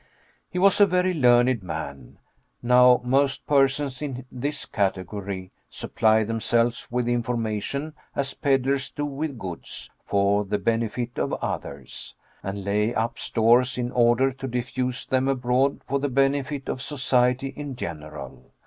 [0.49, 2.17] He was a very learned man.
[2.63, 9.91] Now most persons in this category supply themselves with information, as peddlers do with goods,
[10.03, 15.81] for the benefit of others, and lay up stores in order to diffuse them abroad
[15.87, 18.45] for the benefit of society in general.